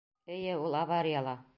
[0.37, 1.41] Эйе, ул аварияла...